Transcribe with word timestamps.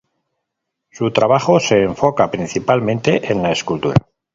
Su 0.89 1.11
trabajo 1.13 1.59
se 1.59 1.83
enfoca 1.83 2.31
principalmente 2.31 3.31
en 3.31 3.43
la 3.43 3.51
escultura. 3.51 3.93